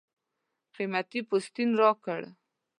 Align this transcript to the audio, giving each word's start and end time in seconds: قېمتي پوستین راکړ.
قېمتي 0.75 1.19
پوستین 1.29 1.69
راکړ. 1.81 2.21